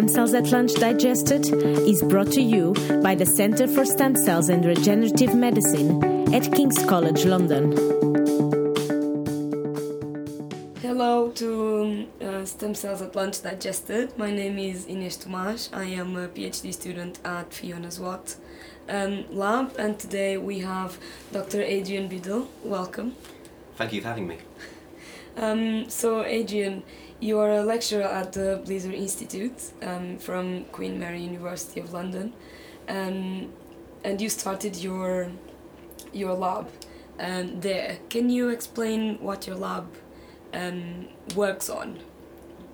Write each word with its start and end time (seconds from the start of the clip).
Stem 0.00 0.08
Cells 0.08 0.32
at 0.32 0.50
Lunch 0.50 0.72
Digested 0.76 1.44
is 1.86 2.02
brought 2.02 2.32
to 2.32 2.40
you 2.40 2.72
by 3.02 3.14
the 3.14 3.26
Centre 3.26 3.68
for 3.68 3.84
Stem 3.84 4.16
Cells 4.16 4.48
and 4.48 4.64
Regenerative 4.64 5.34
Medicine 5.34 6.02
at 6.32 6.50
King's 6.54 6.82
College 6.86 7.26
London. 7.26 7.72
Hello 10.80 11.30
to 11.32 12.06
uh, 12.22 12.46
Stem 12.46 12.74
Cells 12.74 13.02
at 13.02 13.14
Lunch 13.14 13.42
Digested. 13.42 14.16
My 14.16 14.30
name 14.30 14.58
is 14.58 14.86
Ines 14.86 15.18
Tomas. 15.18 15.68
I 15.70 15.84
am 15.84 16.16
a 16.16 16.28
PhD 16.28 16.72
student 16.72 17.18
at 17.22 17.52
Fiona's 17.52 18.00
Watt 18.00 18.36
um, 18.88 19.26
lab, 19.30 19.74
and 19.78 19.98
today 19.98 20.38
we 20.38 20.60
have 20.60 20.96
Dr. 21.30 21.60
Adrian 21.60 22.08
Biddle. 22.08 22.48
Welcome. 22.64 23.16
Thank 23.76 23.92
you 23.92 24.00
for 24.00 24.08
having 24.08 24.26
me. 24.26 24.38
Um, 25.36 25.88
so, 25.88 26.24
Adrian, 26.24 26.82
you 27.20 27.38
are 27.38 27.50
a 27.50 27.62
lecturer 27.62 28.02
at 28.02 28.32
the 28.32 28.62
Blizard 28.64 28.94
Institute 28.94 29.72
um, 29.82 30.18
from 30.18 30.64
Queen 30.66 30.98
Mary 30.98 31.20
University 31.20 31.80
of 31.80 31.92
London, 31.92 32.32
um, 32.88 33.52
and 34.04 34.20
you 34.20 34.28
started 34.28 34.76
your 34.76 35.30
your 36.12 36.34
lab 36.34 36.68
um, 37.18 37.60
there. 37.60 37.98
Can 38.08 38.30
you 38.30 38.48
explain 38.48 39.18
what 39.20 39.46
your 39.46 39.56
lab 39.56 39.86
um, 40.52 41.08
works 41.36 41.68
on? 41.70 42.00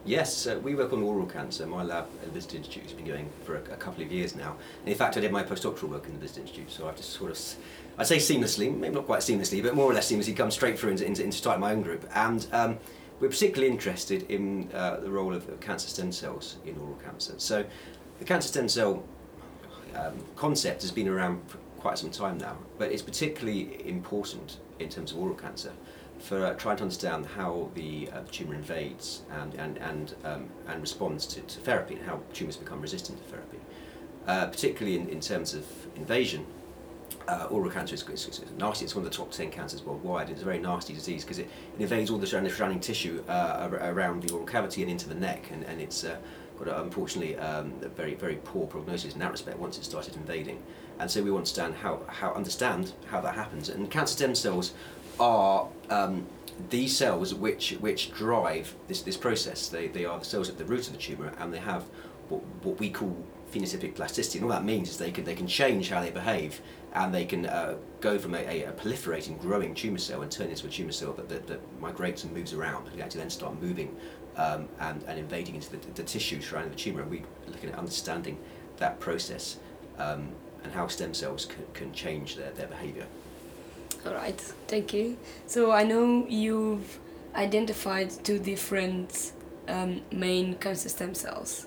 Yes, 0.06 0.46
uh, 0.46 0.60
we 0.62 0.76
work 0.76 0.92
on 0.92 1.02
oral 1.02 1.26
cancer. 1.26 1.66
My 1.66 1.82
lab 1.82 2.06
at 2.22 2.32
the 2.32 2.38
Institute 2.38 2.84
has 2.84 2.92
been 2.92 3.06
going 3.06 3.28
for 3.44 3.56
a, 3.56 3.58
a, 3.58 3.76
couple 3.76 4.04
of 4.04 4.12
years 4.12 4.36
now. 4.36 4.56
And 4.80 4.88
in 4.88 4.96
fact, 4.96 5.16
I 5.16 5.20
did 5.20 5.32
my 5.32 5.42
postdoctoral 5.42 5.88
work 5.88 6.06
in 6.06 6.16
the 6.20 6.24
Institute, 6.24 6.70
so 6.70 6.88
I've 6.88 6.96
just 6.96 7.10
sort 7.10 7.32
of, 7.32 7.38
I'd 7.98 8.06
say 8.06 8.18
seamlessly, 8.18 8.72
maybe 8.72 8.94
not 8.94 9.06
quite 9.06 9.22
seamlessly, 9.22 9.60
but 9.60 9.74
more 9.74 9.90
or 9.90 9.94
less 9.94 10.10
seamlessly 10.10 10.36
come 10.36 10.52
straight 10.52 10.78
through 10.78 10.90
into, 10.90 11.04
into, 11.04 11.24
into 11.24 11.36
starting 11.36 11.60
my 11.60 11.72
own 11.72 11.82
group. 11.82 12.08
And 12.14 12.46
um, 12.52 12.78
we're 13.18 13.30
particularly 13.30 13.72
interested 13.72 14.30
in 14.30 14.70
uh, 14.72 15.00
the 15.00 15.10
role 15.10 15.34
of, 15.34 15.48
of, 15.48 15.58
cancer 15.58 15.88
stem 15.88 16.12
cells 16.12 16.58
in 16.64 16.78
oral 16.78 16.98
cancer. 17.04 17.34
So 17.38 17.64
the 18.20 18.24
cancer 18.24 18.46
stem 18.46 18.68
cell 18.68 19.02
um, 19.96 20.22
concept 20.36 20.82
has 20.82 20.92
been 20.92 21.08
around 21.08 21.42
for 21.48 21.58
quite 21.80 21.98
some 21.98 22.12
time 22.12 22.38
now, 22.38 22.56
but 22.78 22.92
it's 22.92 23.02
particularly 23.02 23.84
important 23.88 24.58
in 24.78 24.88
terms 24.88 25.10
of 25.10 25.18
oral 25.18 25.34
cancer 25.34 25.72
for 26.18 26.44
uh, 26.44 26.54
trying 26.54 26.76
to 26.76 26.82
understand 26.82 27.26
how 27.26 27.70
the 27.74 28.08
uh, 28.12 28.20
tumour 28.30 28.54
invades 28.54 29.22
and, 29.30 29.54
and, 29.54 29.78
and, 29.78 30.14
um, 30.24 30.48
and 30.66 30.80
responds 30.80 31.26
to, 31.26 31.40
to, 31.42 31.60
therapy 31.60 31.94
and 31.94 32.04
how 32.04 32.20
tumours 32.32 32.56
become 32.56 32.80
resistant 32.80 33.22
to 33.22 33.30
therapy. 33.30 33.58
Uh, 34.26 34.46
particularly 34.46 34.98
in, 34.98 35.08
in 35.08 35.20
terms 35.20 35.54
of 35.54 35.64
invasion, 35.94 36.44
uh, 37.28 37.46
oral 37.50 37.70
cancer 37.70 37.94
is, 37.94 38.02
is, 38.08 38.26
is, 38.26 38.42
nasty. 38.58 38.84
It's 38.84 38.94
one 38.94 39.04
of 39.04 39.10
the 39.10 39.16
top 39.16 39.30
10 39.30 39.50
cancers 39.50 39.82
worldwide. 39.82 40.30
It's 40.30 40.42
a 40.42 40.44
very 40.44 40.58
nasty 40.58 40.92
disease 40.92 41.24
because 41.24 41.38
it, 41.38 41.48
it, 41.76 41.80
invades 41.80 42.10
all 42.10 42.18
the 42.18 42.26
surrounding, 42.26 42.52
surrounding 42.52 42.80
tissue 42.80 43.22
uh, 43.28 43.68
around 43.70 44.22
the 44.22 44.32
oral 44.32 44.46
cavity 44.46 44.82
and 44.82 44.90
into 44.90 45.08
the 45.08 45.14
neck. 45.14 45.50
And, 45.52 45.64
and 45.64 45.80
it's 45.80 46.04
uh, 46.04 46.16
got, 46.58 46.80
unfortunately, 46.80 47.36
um, 47.36 47.72
a 47.82 47.88
very, 47.88 48.14
very 48.14 48.36
poor 48.44 48.66
prognosis 48.66 49.14
in 49.14 49.20
that 49.20 49.30
respect 49.30 49.58
once 49.58 49.78
it 49.78 49.84
started 49.84 50.16
invading. 50.16 50.62
And 50.98 51.10
so 51.10 51.22
we 51.22 51.30
want 51.30 51.46
to 51.46 51.60
understand 51.60 51.74
how, 51.82 52.02
how, 52.08 52.32
understand 52.32 52.92
how 53.06 53.20
that 53.20 53.34
happens. 53.34 53.68
And 53.68 53.90
cancer 53.90 54.14
stem 54.14 54.34
cells 54.34 54.72
are 55.18 55.68
um, 55.90 56.26
these 56.70 56.96
cells 56.96 57.34
which, 57.34 57.72
which 57.80 58.12
drive 58.12 58.74
this, 58.88 59.02
this 59.02 59.16
process. 59.16 59.68
They, 59.68 59.88
they 59.88 60.04
are 60.04 60.18
the 60.18 60.24
cells 60.24 60.48
at 60.48 60.58
the 60.58 60.64
root 60.64 60.86
of 60.86 60.92
the 60.92 60.98
tumour 60.98 61.32
and 61.38 61.52
they 61.52 61.58
have 61.58 61.84
what, 62.28 62.42
what 62.62 62.78
we 62.78 62.90
call 62.90 63.16
phenotypic 63.52 63.94
plasticity. 63.94 64.38
And 64.38 64.44
all 64.44 64.50
that 64.50 64.64
means 64.64 64.88
is 64.88 64.98
they 64.98 65.10
can, 65.10 65.24
they 65.24 65.34
can 65.34 65.46
change 65.46 65.90
how 65.90 66.00
they 66.00 66.10
behave 66.10 66.60
and 66.94 67.14
they 67.14 67.24
can 67.24 67.46
uh, 67.46 67.76
go 68.00 68.18
from 68.18 68.34
a, 68.34 68.64
a, 68.64 68.72
proliferating, 68.72 69.38
growing 69.40 69.74
tumour 69.74 69.98
cell 69.98 70.22
and 70.22 70.30
turn 70.30 70.48
into 70.48 70.66
a 70.66 70.70
tumour 70.70 70.92
cell 70.92 71.12
that, 71.12 71.28
that, 71.28 71.46
that, 71.46 71.60
migrates 71.80 72.24
and 72.24 72.32
moves 72.32 72.54
around 72.54 72.88
and 72.88 73.00
actually 73.00 73.20
then 73.20 73.30
start 73.30 73.60
moving 73.60 73.94
um, 74.36 74.68
and, 74.80 75.02
and 75.06 75.18
invading 75.18 75.54
into 75.54 75.70
the, 75.70 75.78
the 75.94 76.02
tissue 76.02 76.40
surrounding 76.40 76.72
the 76.72 76.78
tumour. 76.78 77.02
And 77.02 77.10
we're 77.10 77.22
looking 77.48 77.70
at 77.70 77.78
understanding 77.78 78.38
that 78.78 78.98
process 78.98 79.58
um, 79.98 80.30
and 80.64 80.72
how 80.72 80.86
stem 80.86 81.14
cells 81.14 81.46
can, 81.46 81.64
can 81.74 81.92
change 81.92 82.36
their, 82.36 82.50
their 82.52 82.66
behaviour. 82.66 83.06
All 84.04 84.14
right, 84.14 84.38
thank 84.68 84.92
you. 84.92 85.16
So 85.46 85.72
I 85.72 85.82
know 85.82 86.26
you've 86.28 86.98
identified 87.34 88.10
two 88.24 88.38
different 88.38 89.32
um, 89.68 90.02
main 90.10 90.54
cancer 90.56 90.88
stem 90.88 91.14
cells 91.14 91.66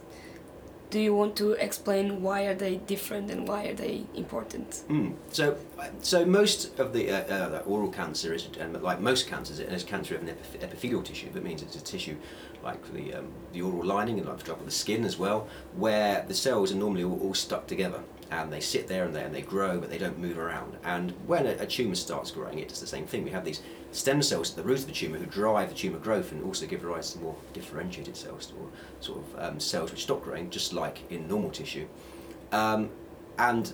do 0.90 1.00
you 1.00 1.13
want 1.13 1.35
to 1.35 1.51
explain 1.53 2.22
why 2.22 2.45
are 2.45 2.56
they 2.56 2.78
different 2.78 3.29
and 3.29 3.47
why 3.47 3.67
are 3.67 3.73
they 3.73 4.03
important? 4.16 4.84
Mm. 4.90 5.13
So, 5.31 5.57
so 6.01 6.25
most 6.25 6.79
of 6.79 6.94
the 6.94 7.12
uh, 7.12 7.57
uh, 7.57 7.63
oral 7.66 7.90
cancer 7.90 8.34
is, 8.34 8.47
um, 8.59 8.81
like 8.81 9.00
most 9.00 9.28
cancers, 9.28 9.59
it 9.59 9.72
is 9.72 9.84
cancer 9.84 10.16
of 10.16 10.22
an 10.23 10.29
epith 10.29 10.63
epithelial 10.63 11.03
tissue. 11.03 11.31
That 11.31 11.44
means 11.44 11.61
it's 11.61 11.75
a 11.75 11.84
tissue 11.84 12.16
like 12.63 12.81
the 12.94 13.13
um, 13.16 13.28
the 13.53 13.61
oral 13.61 13.85
lining 13.85 14.17
and, 14.17 14.28
like 14.28 14.38
for 14.38 14.41
example, 14.41 14.66
the 14.66 14.72
skin 14.72 15.06
as 15.06 15.17
well, 15.17 15.47
where 15.75 16.25
the 16.28 16.34
cells 16.34 16.72
are 16.72 16.75
normally 16.75 17.03
all, 17.03 17.19
all 17.22 17.34
stuck 17.34 17.67
together 17.67 18.01
and 18.31 18.51
they 18.53 18.59
sit 18.59 18.88
there 18.88 19.06
and 19.06 19.16
they, 19.16 19.23
and 19.23 19.34
they 19.34 19.41
grow, 19.41 19.79
but 19.79 19.90
they 19.90 19.97
don't 19.97 20.19
move 20.19 20.38
around. 20.38 20.78
And 20.84 21.12
when 21.25 21.47
a, 21.47 21.51
a 21.51 21.66
tumour 21.66 21.95
starts 21.95 22.31
growing, 22.31 22.59
it 22.59 22.69
does 22.69 22.79
the 22.79 22.88
same 22.88 23.07
thing. 23.07 23.23
We 23.23 23.31
have 23.31 23.45
these 23.45 23.62
stem 23.91 24.22
cells 24.22 24.51
at 24.51 24.57
the 24.57 24.63
root 24.63 24.79
of 24.79 24.88
the 24.88 24.91
tumour 24.91 25.17
who 25.17 25.25
drive 25.25 25.69
the 25.69 25.75
tumour 25.75 26.00
growth 26.00 26.31
and 26.31 26.44
also 26.44 26.67
give 26.67 26.84
rise 26.84 27.13
to 27.13 27.19
more 27.19 27.35
differentiated 27.53 28.16
cells 28.16 28.53
or 28.59 28.67
sort 29.00 29.19
of 29.19 29.40
um, 29.40 29.59
cells 29.59 29.91
which 29.91 30.03
stop 30.03 30.23
growing, 30.23 30.50
just 30.50 30.73
like 30.73 31.00
in 31.09 31.28
normal 31.28 31.50
tissue. 31.50 31.88
Um, 32.51 32.90
and 33.40 33.73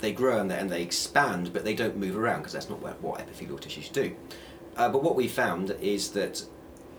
they 0.00 0.12
grow 0.12 0.40
and 0.40 0.50
they, 0.50 0.58
and 0.58 0.70
they 0.70 0.82
expand, 0.82 1.52
but 1.52 1.64
they 1.64 1.74
don't 1.74 1.96
move 1.96 2.16
around 2.16 2.38
because 2.38 2.52
that's 2.52 2.70
not 2.70 2.80
what, 2.80 3.00
what 3.02 3.20
epithelial 3.20 3.58
tissues 3.58 3.88
do. 3.88 4.14
Uh, 4.76 4.88
but 4.88 5.02
what 5.02 5.16
we 5.16 5.28
found 5.28 5.70
is 5.82 6.10
that 6.12 6.42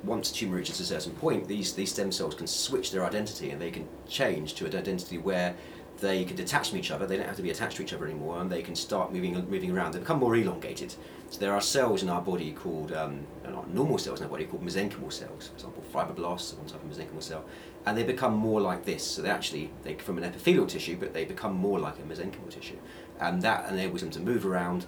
once 0.03 0.29
a 0.29 0.33
tumour 0.33 0.57
reaches 0.57 0.79
a 0.79 0.85
certain 0.85 1.13
point, 1.13 1.47
these, 1.47 1.73
these 1.73 1.91
stem 1.91 2.11
cells 2.11 2.35
can 2.35 2.45
switch 2.45 2.91
their 2.91 3.05
identity 3.05 3.49
and 3.49 3.59
they 3.59 3.71
can 3.71 3.87
change 4.07 4.53
to 4.55 4.65
an 4.65 4.75
identity 4.75 5.17
where 5.17 5.55
they 6.03 6.25
can 6.25 6.36
detach 6.36 6.69
from 6.69 6.78
each 6.80 6.91
other, 6.91 7.08
they 7.08 7.18
don't 7.18 7.25
have 7.25 7.38
to 7.38 7.41
be 7.41 7.50
attached 7.50 7.78
to 7.78 7.84
each 7.84 7.94
other 7.94 8.06
anymore, 8.06 8.40
and 8.40 8.52
they 8.52 8.62
can 8.62 8.75
start 8.75 9.14
moving 9.14 9.34
moving 9.50 9.72
around. 9.72 9.94
They 9.94 10.00
become 10.00 10.19
more 10.19 10.36
elongated. 10.36 10.94
So 11.30 11.40
there 11.40 11.53
are 11.53 11.62
cells 11.62 12.03
in 12.03 12.09
our 12.09 12.22
body 12.22 12.52
called, 12.52 12.91
um, 12.91 13.25
not 13.44 13.74
normal 13.74 13.97
cells 13.97 14.19
in 14.19 14.25
our 14.25 14.30
body, 14.30 14.46
called 14.46 14.64
mesenchymal 14.64 15.12
cells, 15.12 15.47
for 15.47 15.56
example, 15.56 15.84
fibroblasts, 15.91 16.56
one 16.56 16.68
type 16.68 16.84
of 16.84 16.91
mesenchymal 16.91 17.24
cell, 17.24 17.46
and 17.86 17.97
they 17.97 18.03
become 18.03 18.36
more 18.36 18.62
like 18.62 18.86
this. 18.86 19.03
So 19.03 19.22
they 19.22 19.30
actually, 19.30 19.72
they 19.84 19.96
from 19.96 20.18
an 20.18 20.25
epithelial 20.25 20.68
tissue, 20.68 20.97
but 21.00 21.14
they 21.14 21.25
become 21.25 21.56
more 21.56 21.80
like 21.80 21.97
a 21.97 22.02
mesenchymal 22.02 22.52
tissue. 22.52 22.78
And 23.20 23.41
that 23.41 23.72
enables 23.72 24.02
them 24.02 24.12
to 24.12 24.20
move 24.20 24.46
around 24.46 24.85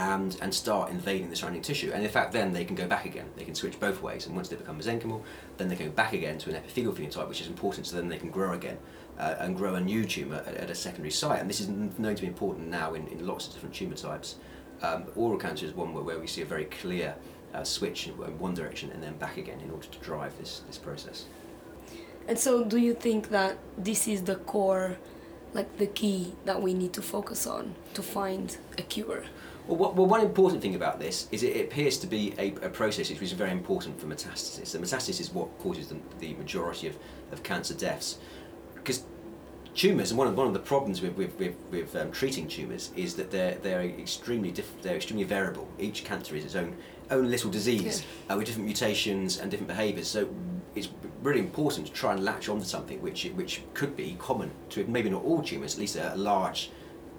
and, 0.00 0.34
and 0.40 0.54
start 0.54 0.90
invading 0.90 1.28
the 1.28 1.36
surrounding 1.36 1.60
tissue. 1.60 1.90
And 1.92 2.02
in 2.02 2.08
fact, 2.08 2.32
then 2.32 2.54
they 2.54 2.64
can 2.64 2.74
go 2.74 2.86
back 2.86 3.04
again. 3.04 3.26
They 3.36 3.44
can 3.44 3.54
switch 3.54 3.78
both 3.78 4.00
ways. 4.00 4.26
And 4.26 4.34
once 4.34 4.48
they 4.48 4.56
become 4.56 4.78
mesenchymal, 4.80 5.20
then 5.58 5.68
they 5.68 5.76
go 5.76 5.90
back 5.90 6.14
again 6.14 6.38
to 6.38 6.48
an 6.48 6.56
epithelial 6.56 6.94
phenotype, 6.94 7.28
which 7.28 7.42
is 7.42 7.48
important, 7.48 7.86
so 7.86 7.96
then 7.96 8.08
they 8.08 8.16
can 8.16 8.30
grow 8.30 8.54
again 8.54 8.78
uh, 9.18 9.34
and 9.40 9.58
grow 9.58 9.74
a 9.74 9.80
new 9.80 10.06
tumour 10.06 10.42
at, 10.46 10.54
at, 10.54 10.70
a 10.70 10.74
secondary 10.74 11.10
site. 11.10 11.40
And 11.40 11.50
this 11.50 11.60
is 11.60 11.68
known 11.68 12.14
to 12.14 12.22
be 12.22 12.28
important 12.28 12.68
now 12.68 12.94
in, 12.94 13.06
in 13.08 13.26
lots 13.26 13.46
of 13.46 13.52
different 13.52 13.74
tumour 13.74 13.96
types. 13.96 14.36
Um, 14.80 15.04
oral 15.16 15.38
cancer 15.38 15.66
is 15.66 15.74
one 15.74 15.92
where, 15.92 16.02
where 16.02 16.18
we 16.18 16.26
see 16.26 16.40
a 16.40 16.46
very 16.46 16.64
clear 16.64 17.14
uh, 17.52 17.62
switch 17.62 18.06
in 18.06 18.14
one 18.38 18.54
direction 18.54 18.90
and 18.92 19.02
then 19.02 19.18
back 19.18 19.36
again 19.36 19.60
in 19.60 19.70
order 19.70 19.86
to 19.86 19.98
drive 19.98 20.32
this, 20.38 20.62
this 20.66 20.78
process. 20.78 21.26
And 22.26 22.38
so, 22.38 22.64
do 22.64 22.78
you 22.78 22.94
think 22.94 23.28
that 23.30 23.58
this 23.76 24.08
is 24.08 24.22
the 24.22 24.36
core, 24.36 24.96
like 25.52 25.78
the 25.78 25.86
key 25.86 26.34
that 26.44 26.60
we 26.62 26.74
need 26.74 26.92
to 26.94 27.02
focus 27.02 27.46
on 27.46 27.74
to 27.94 28.02
find 28.02 28.56
a 28.78 28.82
cure? 28.82 29.24
Well, 29.66 29.76
what, 29.76 29.94
well, 29.94 30.06
one 30.06 30.20
important 30.20 30.62
thing 30.62 30.74
about 30.74 30.98
this 30.98 31.28
is 31.30 31.42
it 31.42 31.60
appears 31.60 31.98
to 31.98 32.06
be 32.06 32.34
a, 32.38 32.48
a, 32.66 32.68
process 32.68 33.10
which 33.10 33.22
is 33.22 33.32
very 33.32 33.52
important 33.52 34.00
for 34.00 34.06
metastasis. 34.06 34.72
The 34.72 34.78
metastasis 34.78 35.20
is 35.20 35.32
what 35.32 35.56
causes 35.58 35.88
the, 35.88 35.96
the 36.18 36.34
majority 36.34 36.88
of, 36.88 36.96
of 37.30 37.42
cancer 37.42 37.74
deaths 37.74 38.18
because 38.74 39.04
tumours 39.74 40.10
and 40.10 40.18
one 40.18 40.26
of 40.26 40.36
one 40.36 40.46
of 40.46 40.52
the 40.52 40.58
problems 40.58 41.00
with 41.00 41.16
with, 41.16 41.38
with, 41.38 41.54
with 41.70 41.94
um, 41.94 42.10
treating 42.10 42.48
tumours 42.48 42.90
is 42.96 43.14
that 43.14 43.30
they're 43.30 43.56
they're 43.62 43.82
extremely 43.82 44.50
diff- 44.50 44.82
they're 44.82 44.96
extremely 44.96 45.24
variable. 45.24 45.68
Each 45.78 46.04
cancer 46.04 46.34
is 46.34 46.44
its 46.44 46.56
own 46.56 46.76
own 47.10 47.30
little 47.30 47.50
disease 47.50 48.04
uh, 48.28 48.36
with 48.36 48.46
different 48.46 48.66
mutations 48.66 49.38
and 49.38 49.50
different 49.50 49.68
behaviours. 49.68 50.08
So 50.08 50.28
it's 50.74 50.88
really 51.22 51.40
important 51.40 51.86
to 51.88 51.92
try 51.92 52.12
and 52.12 52.24
latch 52.24 52.48
onto 52.48 52.64
something 52.64 53.00
which 53.02 53.24
which 53.34 53.62
could 53.74 53.96
be 53.96 54.16
common 54.18 54.50
to 54.70 54.84
maybe 54.86 55.10
not 55.10 55.24
all 55.24 55.42
tumours, 55.42 55.74
at 55.74 55.80
least 55.80 55.96
a, 55.96 56.14
large 56.16 56.70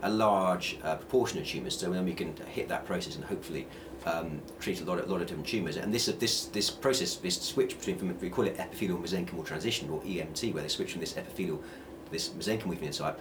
a 0.04 0.10
large 0.10 0.80
uh, 0.84 0.96
proportion 0.96 1.40
of 1.40 1.46
tumours. 1.46 1.78
So 1.78 1.92
then 1.92 2.06
we 2.06 2.14
can 2.14 2.36
hit 2.48 2.68
that 2.70 2.86
process 2.86 3.16
and 3.16 3.24
hopefully 3.26 3.68
um, 4.06 4.42
treat 4.60 4.82
a 4.82 4.86
lot 4.86 5.00
of, 5.00 5.10
lot 5.10 5.22
of 5.22 5.28
different 5.28 5.48
tumours. 5.48 5.78
And 5.78 5.94
this 5.94 6.06
this 6.06 6.46
this 6.46 6.70
process, 6.70 7.16
this 7.16 7.42
switch 7.42 7.78
between 7.78 7.98
from, 7.98 8.20
we 8.20 8.30
call 8.30 8.46
it 8.46 8.60
epithelial 8.60 8.98
mesenchymal 8.98 9.46
transition 9.46 9.90
or 9.90 10.02
EMT, 10.02 10.54
where 10.54 10.64
they 10.64 10.70
switch 10.70 10.94
from 10.94 11.02
this 11.02 11.18
epithelial 11.18 11.62
this 12.10 12.30
mesenchymal 12.30 12.78
phenotype. 12.78 13.16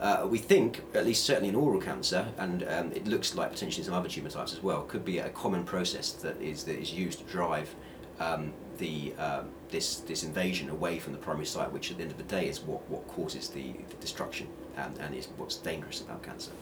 Uh, 0.00 0.26
we 0.28 0.38
think, 0.38 0.82
at 0.92 1.06
least 1.06 1.24
certainly 1.24 1.48
in 1.48 1.54
oral 1.54 1.80
cancer, 1.80 2.26
and 2.38 2.64
um, 2.64 2.92
it 2.92 3.06
looks 3.06 3.36
like 3.36 3.52
potentially 3.52 3.84
some 3.84 3.94
other 3.94 4.08
tumour 4.08 4.28
types 4.28 4.52
as 4.52 4.62
well, 4.62 4.82
could 4.82 5.04
be 5.04 5.18
a 5.18 5.28
common 5.30 5.64
process 5.64 6.12
that 6.12 6.40
is 6.40 6.64
that 6.64 6.78
is 6.78 6.92
used 6.92 7.20
to 7.20 7.24
drive 7.24 7.74
um, 8.18 8.52
the 8.78 9.14
uh, 9.18 9.42
this 9.70 9.96
this 10.00 10.22
invasion 10.22 10.70
away 10.70 10.98
from 10.98 11.12
the 11.12 11.18
primary 11.18 11.46
site, 11.46 11.72
which 11.72 11.90
at 11.90 11.96
the 11.96 12.02
end 12.02 12.12
of 12.12 12.18
the 12.18 12.24
day 12.24 12.48
is 12.48 12.60
what, 12.60 12.88
what 12.88 13.06
causes 13.08 13.48
the, 13.48 13.72
the 13.88 13.96
destruction 14.00 14.46
and, 14.76 14.98
and 14.98 15.14
is 15.14 15.28
what's 15.36 15.56
dangerous 15.56 16.00
about 16.00 16.22
cancer. 16.22 16.52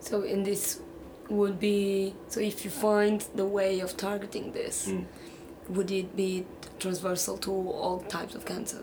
So 0.00 0.22
in 0.22 0.42
this 0.42 0.80
would 1.28 1.60
be 1.60 2.14
so 2.28 2.40
if 2.40 2.64
you 2.64 2.70
find 2.70 3.24
the 3.34 3.44
way 3.44 3.80
of 3.80 3.96
targeting 3.96 4.52
this, 4.52 4.88
mm. 4.88 5.04
would 5.68 5.90
it 5.90 6.16
be 6.16 6.46
transversal 6.78 7.36
to 7.38 7.50
all 7.50 8.00
types 8.00 8.34
of 8.34 8.44
cancer? 8.44 8.82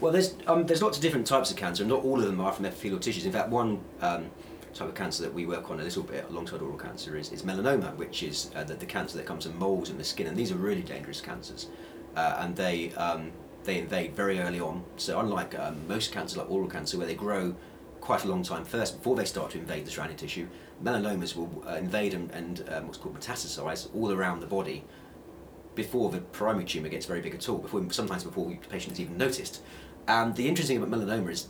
Well, 0.00 0.12
there's 0.12 0.34
um, 0.46 0.66
there's 0.66 0.82
lots 0.82 0.98
of 0.98 1.02
different 1.02 1.26
types 1.26 1.50
of 1.50 1.56
cancer, 1.56 1.82
and 1.82 1.90
not 1.90 2.04
all 2.04 2.18
of 2.20 2.26
them 2.26 2.40
are 2.40 2.52
from 2.52 2.66
epithelial 2.66 3.00
tissues. 3.00 3.24
In 3.24 3.32
fact, 3.32 3.48
one 3.48 3.80
um, 4.00 4.30
type 4.76 4.88
of 4.88 4.94
cancer 4.94 5.22
that 5.22 5.32
we 5.32 5.46
work 5.46 5.70
on 5.70 5.80
a 5.80 5.82
little 5.82 6.02
bit 6.02 6.26
alongside 6.28 6.60
oral 6.60 6.78
cancer 6.78 7.16
is, 7.16 7.32
is 7.32 7.42
melanoma, 7.42 7.94
which 7.96 8.22
is 8.22 8.50
uh, 8.54 8.64
the, 8.64 8.74
the 8.74 8.86
cancer 8.86 9.16
that 9.16 9.26
comes 9.26 9.46
in 9.46 9.58
moles 9.58 9.90
in 9.90 9.98
the 9.98 10.04
skin, 10.04 10.26
and 10.26 10.36
these 10.36 10.52
are 10.52 10.56
really 10.56 10.82
dangerous 10.82 11.20
cancers, 11.20 11.68
uh, 12.16 12.36
and 12.40 12.56
they 12.56 12.92
um, 12.94 13.32
they 13.64 13.78
invade 13.78 14.14
very 14.14 14.38
early 14.40 14.60
on. 14.60 14.84
So 14.96 15.18
unlike 15.18 15.58
um, 15.58 15.76
most 15.88 16.12
cancers, 16.12 16.36
like 16.36 16.50
oral 16.50 16.68
cancer, 16.68 16.98
where 16.98 17.06
they 17.06 17.14
grow 17.14 17.54
quite 18.00 18.24
a 18.24 18.28
long 18.28 18.42
time 18.42 18.64
first 18.64 18.98
before 18.98 19.16
they 19.16 19.24
start 19.24 19.50
to 19.50 19.58
invade 19.58 19.84
the 19.84 19.90
surrounding 19.90 20.16
tissue, 20.16 20.46
melanomas 20.82 21.34
will 21.34 21.64
uh, 21.66 21.74
invade 21.74 22.14
and, 22.14 22.30
and 22.30 22.62
um, 22.70 22.86
what's 22.86 22.98
called 22.98 23.18
metastasize 23.18 23.88
all 23.94 24.12
around 24.12 24.40
the 24.40 24.46
body 24.46 24.84
before 25.74 26.10
the 26.10 26.18
primary 26.18 26.64
tumour 26.64 26.88
gets 26.88 27.06
very 27.06 27.20
big 27.20 27.34
at 27.34 27.48
all, 27.48 27.58
before 27.58 27.84
sometimes 27.90 28.24
before 28.24 28.48
the 28.48 28.56
patient 28.68 29.00
even 29.00 29.16
noticed. 29.16 29.60
And 30.08 30.36
the 30.36 30.48
interesting 30.48 30.80
thing 30.80 30.86
about 30.86 31.00
melanoma 31.00 31.30
is 31.30 31.48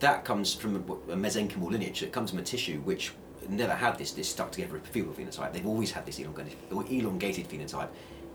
that 0.00 0.24
comes 0.24 0.54
from 0.54 0.76
a, 0.76 1.12
a 1.12 1.16
mesenchymal 1.16 1.70
lineage. 1.70 2.02
It 2.02 2.12
comes 2.12 2.30
from 2.30 2.38
a 2.38 2.42
tissue 2.42 2.80
which 2.80 3.12
never 3.48 3.74
had 3.74 3.98
this, 3.98 4.12
this 4.12 4.28
stuck 4.28 4.52
together 4.52 4.76
epithelial 4.76 5.12
phenotype. 5.12 5.52
They've 5.52 5.66
always 5.66 5.90
had 5.90 6.06
this 6.06 6.18
elongated, 6.18 6.56
elongated 6.70 7.48
phenotype, 7.48 7.88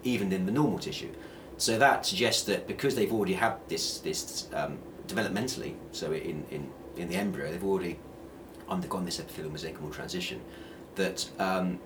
even 0.04 0.32
in 0.32 0.46
the 0.46 0.52
normal 0.52 0.80
tissue. 0.80 1.12
So 1.58 1.78
that 1.78 2.06
suggests 2.06 2.44
that 2.44 2.68
because 2.68 2.96
they've 2.96 3.14
already 3.14 3.34
had 3.34 3.56
this, 3.68 4.00
this 4.00 4.48
um, 4.54 4.80
developmentally, 5.08 5.76
so 5.92 6.12
in, 6.12 6.44
in, 6.50 6.70
in 6.98 7.08
the 7.10 7.16
embryo, 7.16 7.52
they've 7.52 7.64
already 7.64 8.00
undergone 8.68 9.06
this 9.06 9.20
epithelial 9.20 9.52
mesenchymal 9.52 9.94
transition, 9.94 10.42
that 10.96 11.30
um, 11.40 11.80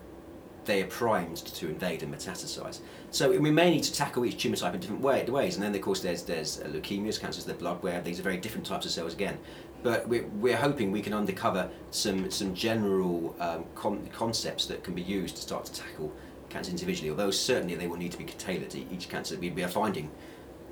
they 0.68 0.84
are 0.84 0.88
primed 0.88 1.38
to 1.38 1.68
invade 1.68 2.04
and 2.04 2.14
metastasize. 2.14 2.80
So 3.10 3.38
we 3.40 3.52
may 3.52 3.72
need 3.72 3.84
to 3.84 3.94
tackle 3.94 4.26
each 4.26 4.38
tumour 4.38 4.58
type 4.58 4.74
in 4.76 4.80
different 4.80 5.02
way, 5.02 5.26
ways, 5.26 5.56
and 5.56 5.64
then 5.64 5.74
of 5.74 5.82
course 5.82 6.02
there's 6.02 6.24
there's 6.24 6.60
leukemias, 6.60 7.20
cancers 7.20 7.48
of 7.48 7.54
the 7.54 7.54
blood, 7.56 7.82
where 7.82 8.02
these 8.02 8.20
are 8.20 8.24
very 8.24 8.38
different 8.38 8.68
types 8.68 8.86
of 8.86 8.92
cells 8.92 9.14
again. 9.14 9.40
But 9.82 10.08
we're, 10.08 10.28
we're 10.28 10.58
hoping 10.58 10.92
we 10.92 11.02
can 11.02 11.14
uncover 11.14 11.70
some 11.92 12.30
some 12.30 12.54
general 12.54 13.36
um, 13.40 13.66
con- 13.74 14.08
concepts 14.14 14.66
that 14.68 14.84
can 14.84 14.94
be 14.94 15.02
used 15.02 15.36
to 15.38 15.42
start 15.42 15.66
to 15.66 15.74
tackle 15.74 16.14
cancer 16.50 16.72
individually. 16.72 17.10
Although 17.10 17.32
certainly 17.32 17.76
they 17.76 17.88
will 17.88 17.98
need 17.98 18.12
to 18.12 18.18
be 18.18 18.26
tailored 18.26 18.70
to 18.72 18.80
each 18.94 19.10
cancer. 19.10 19.38
We, 19.38 19.50
we 19.50 19.64
are 19.64 19.70
finding 19.70 20.12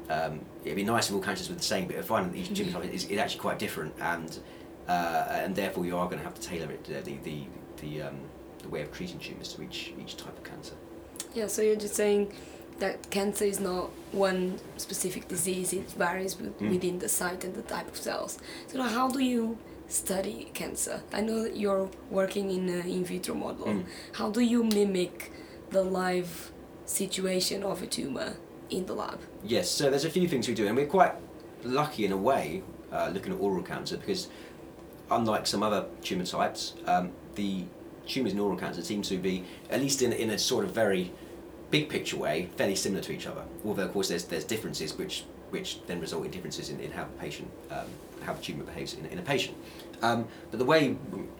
um, 0.09 0.41
it'd 0.63 0.75
be 0.75 0.83
nice 0.83 1.09
if 1.09 1.15
all 1.15 1.21
cancers 1.21 1.49
were 1.49 1.55
the 1.55 1.63
same, 1.63 1.87
but 1.87 1.95
we're 1.95 2.03
finding 2.03 2.39
each 2.39 2.53
tumour 2.53 2.71
type 2.71 2.93
is, 2.93 3.05
is 3.05 3.17
actually 3.17 3.39
quite 3.39 3.59
different, 3.59 3.93
and 3.99 4.37
uh, 4.87 5.27
and 5.29 5.55
therefore 5.55 5.85
you 5.85 5.97
are 5.97 6.05
going 6.05 6.19
to 6.19 6.23
have 6.23 6.35
to 6.35 6.41
tailor 6.41 6.71
it 6.71 6.87
uh, 6.89 7.01
the 7.01 7.17
the 7.23 7.43
the 7.81 8.01
um, 8.03 8.19
the 8.65 8.71
way 8.71 8.81
of 8.81 8.91
treating 8.91 9.19
tumours 9.19 9.53
to 9.53 9.61
each 9.61 9.93
each 10.01 10.17
type 10.17 10.37
of 10.37 10.43
cancer. 10.43 10.75
Yeah, 11.33 11.47
so 11.47 11.61
you're 11.61 11.75
just 11.75 11.95
saying 11.95 12.33
that 12.79 13.09
cancer 13.09 13.45
is 13.45 13.59
not 13.59 13.89
one 14.11 14.59
specific 14.77 15.27
disease; 15.27 15.73
it 15.73 15.89
varies 15.91 16.35
mm. 16.35 16.69
within 16.69 16.99
the 16.99 17.09
site 17.09 17.43
and 17.43 17.53
the 17.55 17.61
type 17.61 17.87
of 17.87 17.97
cells. 17.97 18.39
So 18.67 18.81
how 18.81 19.07
do 19.09 19.19
you 19.19 19.57
study 19.87 20.49
cancer? 20.53 21.01
I 21.13 21.21
know 21.21 21.43
that 21.43 21.55
you're 21.55 21.89
working 22.09 22.51
in 22.51 22.67
an 22.69 22.87
in 22.87 23.05
vitro 23.05 23.35
model. 23.35 23.67
Mm. 23.67 23.85
How 24.13 24.29
do 24.31 24.41
you 24.41 24.63
mimic 24.63 25.31
the 25.69 25.83
live 25.83 26.51
situation 26.85 27.63
of 27.63 27.81
a 27.81 27.87
tumor 27.87 28.37
in 28.69 28.85
the 28.85 28.93
lab? 28.93 29.19
Yes, 29.43 29.69
so 29.69 29.89
there's 29.89 30.05
a 30.05 30.09
few 30.09 30.27
things 30.27 30.47
we 30.47 30.55
do, 30.55 30.67
and 30.67 30.75
we're 30.75 30.93
quite 30.99 31.13
lucky 31.63 32.05
in 32.05 32.11
a 32.11 32.17
way 32.17 32.63
uh, 32.91 33.09
looking 33.13 33.33
at 33.33 33.39
oral 33.39 33.63
cancer 33.63 33.97
because 33.97 34.27
unlike 35.11 35.45
some 35.45 35.61
other 35.61 35.85
tumour 36.01 36.25
types, 36.25 36.73
um, 36.87 37.11
the 37.35 37.65
tumours 38.05 38.33
in 38.33 38.39
oral 38.39 38.57
cancer 38.57 38.81
seem 38.81 39.01
to 39.03 39.17
be, 39.17 39.43
at 39.69 39.79
least 39.79 40.01
in, 40.01 40.13
in 40.13 40.29
a 40.29 40.37
sort 40.37 40.65
of 40.65 40.71
very 40.71 41.11
big 41.71 41.89
picture 41.89 42.17
way, 42.17 42.49
fairly 42.55 42.75
similar 42.75 43.01
to 43.01 43.11
each 43.11 43.27
other. 43.27 43.43
Although, 43.63 43.83
of 43.83 43.93
course, 43.93 44.09
there's, 44.09 44.25
there's 44.25 44.43
differences 44.43 44.97
which, 44.97 45.23
which 45.49 45.85
then 45.87 45.99
result 45.99 46.25
in 46.25 46.31
differences 46.31 46.69
in, 46.69 46.79
in 46.79 46.91
how 46.91 47.03
the 47.03 47.19
patient, 47.19 47.49
um, 47.71 47.87
how 48.23 48.33
the 48.33 48.41
tumour 48.41 48.63
behaves 48.63 48.93
in, 48.93 49.05
in 49.07 49.19
a 49.19 49.21
patient. 49.21 49.57
Um, 50.01 50.27
but 50.51 50.59
the 50.59 50.65
way 50.65 50.97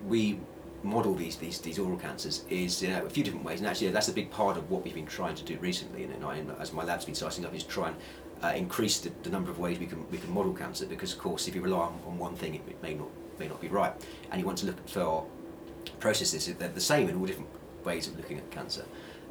we 0.07 0.39
model 0.83 1.15
these, 1.15 1.35
these, 1.37 1.59
these 1.59 1.79
oral 1.79 1.97
cancers 1.97 2.43
is 2.49 2.81
you 2.81 2.89
know, 2.89 3.05
a 3.05 3.09
few 3.09 3.23
different 3.23 3.45
ways, 3.45 3.59
and 3.59 3.67
actually 3.67 3.89
that's 3.89 4.07
a 4.07 4.13
big 4.13 4.29
part 4.29 4.57
of 4.57 4.69
what 4.69 4.83
we've 4.83 4.93
been 4.93 5.05
trying 5.05 5.35
to 5.35 5.43
do 5.43 5.57
recently, 5.59 6.03
and, 6.03 6.51
as 6.59 6.73
my 6.73 6.83
lab's 6.83 7.05
been 7.05 7.15
starting 7.15 7.45
up, 7.45 7.53
is 7.53 7.63
try 7.63 7.89
and 7.89 7.97
uh, 8.43 8.53
increase 8.55 8.99
the, 8.99 9.11
the, 9.23 9.29
number 9.29 9.49
of 9.49 9.57
ways 9.57 9.79
we 9.79 9.85
can, 9.85 10.07
we 10.11 10.17
can 10.17 10.31
model 10.31 10.53
cancer, 10.53 10.85
because 10.85 11.13
of 11.13 11.19
course 11.19 11.47
if 11.47 11.55
you 11.55 11.61
rely 11.61 11.79
on, 11.79 11.99
on 12.05 12.17
one 12.17 12.35
thing, 12.35 12.55
it, 12.55 12.61
it 12.67 12.81
may 12.83 12.93
not 12.93 13.07
may 13.39 13.47
not 13.47 13.59
be 13.59 13.67
right, 13.67 13.93
and 14.31 14.39
you 14.39 14.45
want 14.45 14.57
to 14.57 14.65
look 14.65 14.87
for 14.87 15.25
processes, 15.99 16.53
they're 16.53 16.69
the 16.69 16.81
same 16.81 17.09
in 17.09 17.17
all 17.17 17.25
different 17.25 17.49
ways 17.83 18.07
of 18.07 18.17
looking 18.17 18.37
at 18.37 18.49
cancer. 18.51 18.85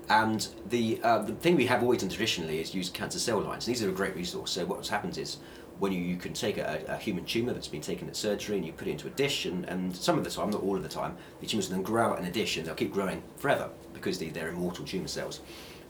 And 0.08 0.46
the, 0.69 1.00
uh, 1.02 1.22
the 1.22 1.34
thing 1.34 1.56
we 1.56 1.66
have 1.66 1.82
always 1.82 2.00
done 2.00 2.11
traditionally 2.11 2.61
is 2.61 2.75
use 2.75 2.90
cancer 2.90 3.19
cell 3.19 3.40
lines. 3.40 3.64
These 3.64 3.82
are 3.82 3.88
a 3.88 3.93
great 3.93 4.14
resource. 4.14 4.50
So 4.50 4.66
what 4.66 4.87
happens 4.87 5.16
is 5.16 5.38
when 5.78 5.93
you, 5.93 6.00
you 6.00 6.16
can 6.16 6.34
take 6.34 6.58
a, 6.58 6.84
a 6.88 6.96
human 6.96 7.25
tumour 7.25 7.52
that's 7.52 7.69
been 7.69 7.81
taken 7.81 8.08
at 8.08 8.16
surgery 8.16 8.56
and 8.56 8.66
you 8.66 8.72
put 8.72 8.87
it 8.87 8.93
into 8.93 9.06
a 9.06 9.11
dish, 9.11 9.46
and, 9.46 9.64
and 9.64 9.94
some 9.96 10.19
of 10.19 10.25
the 10.25 10.31
time, 10.31 10.50
not 10.50 10.62
all 10.62 10.76
of 10.76 10.82
the 10.82 10.88
time, 10.88 11.16
the 11.40 11.46
tumours 11.46 11.69
then 11.69 11.82
grow 11.82 12.12
out 12.12 12.19
in 12.19 12.26
a 12.26 12.31
dish 12.31 12.56
and 12.56 12.66
they'll 12.66 12.75
keep 12.75 12.93
growing 12.93 13.22
forever 13.37 13.70
because 13.93 14.19
they, 14.19 14.28
they're 14.28 14.50
immortal 14.50 14.84
tumour 14.84 15.08
cells. 15.08 15.40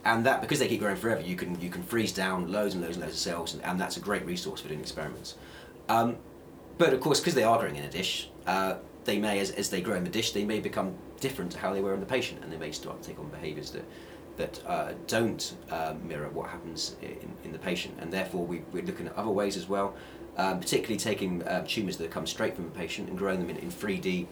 And 0.05 0.25
that 0.27 0.41
because 0.43 0.59
they 0.59 0.69
keep 0.69 0.81
growing 0.81 0.97
forever, 0.97 1.23
you 1.23 1.35
can 1.35 1.59
you 1.61 1.71
can 1.71 1.83
freeze 1.83 2.13
down 2.13 2.53
loads 2.53 2.75
and 2.75 2.83
loads 2.83 2.97
and 2.97 3.05
loads 3.05 3.15
of 3.15 3.21
cells, 3.21 3.55
and, 3.55 3.65
and 3.65 3.81
that's 3.81 3.97
a 3.97 4.01
great 4.01 4.25
resource 4.27 4.61
for 4.61 4.69
doing 4.69 4.81
experiments. 4.81 5.35
Um, 5.89 6.19
but 6.77 6.93
of 6.93 7.01
course, 7.01 7.21
because 7.21 7.35
they 7.35 7.43
are 7.43 7.59
growing 7.59 7.77
in 7.77 7.85
a 7.85 7.91
dish, 7.91 8.29
uh, 8.47 8.77
they 9.05 9.19
may, 9.19 9.39
as, 9.39 9.51
as 9.51 9.71
they 9.71 9.81
grow 9.81 9.97
in 9.97 10.05
the 10.05 10.11
dish, 10.11 10.33
they 10.33 10.45
may 10.45 10.61
become 10.61 10.95
different 11.21 11.53
to 11.53 11.59
how 11.59 11.73
they 11.73 11.81
were 11.81 11.95
in 11.95 12.01
the 12.01 12.07
patient, 12.07 12.43
and 12.43 12.53
they 12.53 12.57
may 12.57 12.73
start 12.73 13.03
to 13.03 13.09
take 13.09 13.19
on 13.19 13.29
behaviours 13.29 13.71
that 13.73 13.85
that 14.37 14.61
uh, 14.67 14.93
don't 15.07 15.55
uh, 15.71 15.95
mirror 16.03 16.29
what 16.31 16.51
happens 16.51 16.97
in, 17.03 17.33
in 17.45 17.53
the 17.53 17.59
patient, 17.59 17.95
and 18.01 18.13
therefore 18.13 18.45
we, 18.45 18.63
we're 18.73 18.83
looking 18.83 19.07
at 19.07 19.15
other 19.15 19.31
ways 19.31 19.57
as 19.57 19.69
well, 19.69 19.95
um, 20.37 20.59
particularly 20.59 20.97
taking 20.97 21.41
uh, 21.45 21.65
tumours 21.65 21.97
that 21.99 22.11
come 22.11 22.27
straight 22.27 22.57
from 22.57 22.65
the 22.65 22.71
patient 22.73 23.09
and 23.09 23.17
growing 23.17 23.39
them 23.39 23.49
in, 23.49 23.57
in 23.59 23.71
3D 23.71 24.27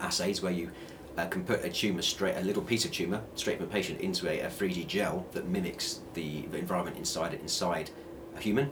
assays 0.00 0.40
where 0.42 0.52
you 0.52 0.70
uh, 1.16 1.26
can 1.26 1.42
put 1.44 1.64
a 1.64 1.68
tumour 1.68 2.02
straight, 2.02 2.36
a 2.36 2.40
little 2.42 2.62
piece 2.62 2.84
of 2.84 2.92
tumour 2.92 3.20
straight 3.34 3.58
from 3.58 3.66
a 3.66 3.70
patient 3.70 4.00
into 4.00 4.28
a, 4.28 4.40
a 4.40 4.48
3D 4.48 4.86
gel 4.86 5.26
that 5.32 5.48
mimics 5.48 6.00
the, 6.14 6.42
the 6.52 6.58
environment 6.58 6.96
inside 6.96 7.34
it, 7.34 7.40
inside 7.40 7.90
a 8.36 8.40
human, 8.40 8.70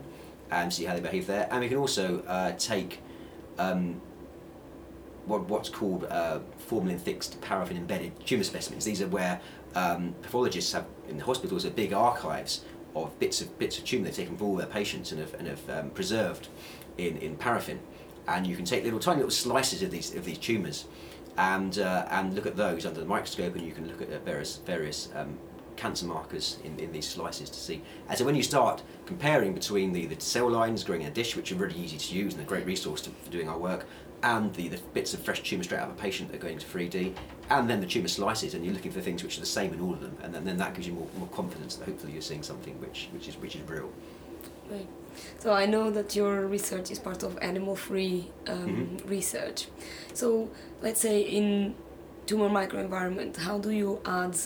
and 0.49 0.73
see 0.73 0.85
how 0.85 0.93
they 0.93 1.01
behave 1.01 1.27
there. 1.27 1.47
And 1.51 1.59
we 1.59 1.67
can 1.67 1.77
also 1.77 2.21
uh, 2.21 2.53
take 2.53 3.01
um, 3.57 4.01
what, 5.27 5.47
what's 5.47 5.69
called 5.69 6.05
uh, 6.05 6.39
formalin 6.57 6.99
fixed 6.99 7.39
paraffin 7.41 7.77
embedded 7.77 8.25
tumour 8.25 8.43
specimens. 8.43 8.85
These 8.85 9.01
are 9.01 9.07
where 9.07 9.39
um, 9.75 10.15
pathologists 10.21 10.71
have 10.73 10.85
in 11.09 11.17
the 11.17 11.23
hospitals 11.23 11.65
are 11.65 11.69
big 11.69 11.93
archives 11.93 12.61
of 12.95 13.17
bits 13.19 13.41
of 13.41 13.57
bits 13.59 13.77
of 13.77 13.85
tumour 13.85 14.05
they've 14.05 14.15
taken 14.15 14.37
from 14.37 14.47
all 14.47 14.55
their 14.55 14.67
patients 14.67 15.11
and 15.11 15.19
have, 15.19 15.33
and 15.35 15.47
have 15.47 15.69
um, 15.69 15.89
preserved 15.91 16.47
in, 16.97 17.17
in 17.17 17.35
paraffin. 17.35 17.79
And 18.27 18.45
you 18.45 18.55
can 18.55 18.65
take 18.65 18.83
little 18.83 18.99
tiny 18.99 19.17
little 19.17 19.31
slices 19.31 19.83
of 19.83 19.91
these 19.91 20.15
of 20.15 20.25
these 20.25 20.37
tumours 20.37 20.85
and 21.37 21.77
uh, 21.79 22.07
and 22.09 22.33
look 22.33 22.45
at 22.45 22.55
those 22.55 22.85
under 22.85 22.99
the 22.99 23.05
microscope 23.05 23.55
and 23.55 23.65
you 23.65 23.71
can 23.71 23.87
look 23.87 24.01
at 24.01 24.09
various 24.25 24.57
various 24.57 25.09
um, 25.15 25.37
cancer 25.77 26.05
markers 26.05 26.57
in, 26.63 26.77
in 26.79 26.91
these 26.91 27.07
slices 27.07 27.49
to 27.49 27.59
see. 27.59 27.81
And 28.09 28.17
so 28.17 28.25
when 28.25 28.35
you 28.35 28.43
start 28.43 28.81
comparing 29.05 29.53
between 29.53 29.93
the, 29.93 30.07
the 30.07 30.19
cell 30.19 30.49
lines 30.49 30.83
growing 30.83 31.03
in 31.03 31.07
a 31.07 31.11
dish, 31.11 31.35
which 31.35 31.51
are 31.51 31.55
really 31.55 31.79
easy 31.79 31.97
to 31.97 32.15
use 32.15 32.33
and 32.33 32.41
a 32.41 32.45
great 32.45 32.65
resource 32.65 32.99
to, 33.01 33.11
for 33.11 33.29
doing 33.29 33.47
our 33.47 33.57
work, 33.57 33.85
and 34.23 34.53
the, 34.55 34.67
the 34.67 34.77
bits 34.93 35.13
of 35.13 35.21
fresh 35.21 35.41
tumour 35.43 35.63
straight 35.63 35.79
out 35.79 35.89
of 35.89 35.95
a 35.95 35.99
patient 35.99 36.31
that 36.31 36.37
are 36.37 36.41
going 36.41 36.57
to 36.57 36.65
3D, 36.65 37.13
and 37.49 37.69
then 37.69 37.79
the 37.79 37.87
tumour 37.87 38.07
slices, 38.07 38.53
and 38.53 38.65
you're 38.65 38.73
looking 38.73 38.91
for 38.91 39.01
things 39.01 39.23
which 39.23 39.37
are 39.37 39.41
the 39.41 39.45
same 39.45 39.73
in 39.73 39.79
all 39.79 39.93
of 39.93 40.01
them, 40.01 40.17
and 40.23 40.33
then, 40.33 40.43
then 40.43 40.57
that 40.57 40.73
gives 40.73 40.87
you 40.87 40.93
more, 40.93 41.07
more 41.17 41.27
confidence 41.29 41.75
that 41.75 41.85
hopefully 41.85 42.13
you're 42.13 42.21
seeing 42.21 42.43
something 42.43 42.79
which, 42.81 43.09
which, 43.13 43.27
is, 43.27 43.37
which 43.37 43.55
is 43.55 43.61
real. 43.69 43.89
Right. 44.69 44.87
So 45.39 45.53
I 45.53 45.65
know 45.65 45.89
that 45.91 46.15
your 46.15 46.45
research 46.45 46.91
is 46.91 46.99
part 46.99 47.23
of 47.23 47.37
animal-free 47.41 48.31
um, 48.47 48.57
mm-hmm. 48.57 49.07
research. 49.07 49.67
So 50.13 50.49
let's 50.81 50.99
say 50.99 51.21
in 51.21 51.75
tumor 52.25 52.49
microenvironment, 52.49 53.37
how 53.37 53.57
do 53.57 53.71
you 53.71 54.01
add 54.05 54.37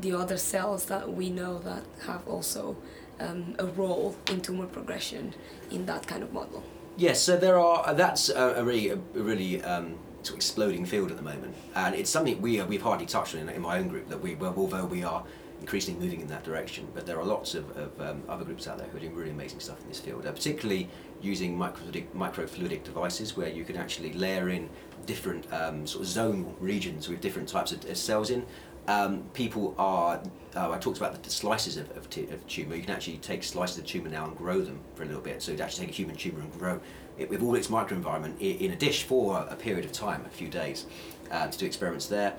the 0.00 0.12
other 0.12 0.36
cells 0.36 0.86
that 0.86 1.12
we 1.12 1.30
know 1.30 1.58
that 1.58 1.82
have 2.06 2.26
also 2.28 2.76
um, 3.18 3.54
a 3.58 3.66
role 3.66 4.14
in 4.30 4.40
tumor 4.40 4.66
progression 4.66 5.34
in 5.70 5.86
that 5.86 6.06
kind 6.06 6.22
of 6.22 6.32
model? 6.32 6.62
Yes, 6.98 7.20
so 7.20 7.36
there 7.36 7.58
are. 7.58 7.86
Uh, 7.86 7.92
that's 7.92 8.30
a, 8.30 8.54
a 8.56 8.64
really, 8.64 8.88
a 8.88 8.96
really 9.12 9.62
um, 9.62 9.98
exploding 10.34 10.86
field 10.86 11.10
at 11.10 11.18
the 11.18 11.22
moment, 11.22 11.54
and 11.74 11.94
it's 11.94 12.08
something 12.08 12.40
we 12.40 12.58
uh, 12.58 12.66
we've 12.66 12.80
hardly 12.80 13.04
touched 13.04 13.34
on 13.34 13.42
in, 13.42 13.48
in, 13.50 13.60
my 13.60 13.78
own 13.78 13.88
group. 13.88 14.08
That 14.08 14.22
we, 14.22 14.34
well, 14.34 14.54
although 14.56 14.86
we 14.86 15.04
are 15.04 15.22
increasingly 15.60 16.02
moving 16.02 16.22
in 16.22 16.28
that 16.28 16.42
direction, 16.42 16.88
but 16.94 17.04
there 17.04 17.18
are 17.18 17.24
lots 17.24 17.54
of, 17.54 17.70
of 17.76 18.00
um, 18.00 18.22
other 18.30 18.44
groups 18.44 18.66
out 18.66 18.78
there 18.78 18.86
who 18.88 18.96
are 18.96 19.00
doing 19.00 19.14
really 19.14 19.30
amazing 19.30 19.60
stuff 19.60 19.80
in 19.82 19.88
this 19.88 20.00
field, 20.00 20.24
uh, 20.24 20.32
particularly 20.32 20.88
using 21.20 21.56
microfluidic, 21.56 22.06
microfluidic 22.14 22.82
devices 22.84 23.36
where 23.36 23.48
you 23.48 23.64
can 23.64 23.76
actually 23.76 24.12
layer 24.14 24.48
in 24.48 24.68
different 25.04 25.50
um, 25.52 25.86
sort 25.86 26.02
of 26.02 26.10
zonal 26.10 26.54
regions 26.60 27.08
with 27.08 27.20
different 27.20 27.48
types 27.48 27.72
of, 27.72 27.84
of 27.84 27.96
cells 27.96 28.30
in. 28.30 28.44
Um, 28.88 29.24
people 29.34 29.74
are, 29.78 30.22
uh, 30.54 30.70
I 30.70 30.78
talked 30.78 30.98
about 30.98 31.20
the 31.22 31.30
slices 31.30 31.76
of, 31.76 31.94
of, 31.96 32.08
t- 32.08 32.28
of 32.28 32.46
tumour, 32.46 32.76
you 32.76 32.82
can 32.82 32.92
actually 32.92 33.16
take 33.18 33.42
slices 33.42 33.78
of 33.78 33.86
tumour 33.86 34.08
now 34.08 34.26
and 34.26 34.36
grow 34.36 34.60
them 34.60 34.78
for 34.94 35.02
a 35.02 35.06
little 35.06 35.20
bit. 35.20 35.42
So 35.42 35.50
you'd 35.50 35.60
actually 35.60 35.86
take 35.86 35.94
a 35.94 35.96
human 35.96 36.16
tumour 36.16 36.40
and 36.40 36.52
grow 36.52 36.80
it 37.18 37.28
with 37.28 37.42
all 37.42 37.54
its 37.56 37.66
microenvironment 37.66 38.38
in 38.40 38.70
a 38.70 38.76
dish 38.76 39.02
for 39.02 39.44
a 39.50 39.56
period 39.56 39.84
of 39.84 39.92
time, 39.92 40.24
a 40.24 40.28
few 40.28 40.48
days, 40.48 40.86
uh, 41.30 41.48
to 41.48 41.58
do 41.58 41.66
experiments 41.66 42.06
there. 42.06 42.34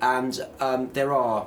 And 0.00 0.40
um, 0.60 0.90
there 0.94 1.12
are, 1.12 1.46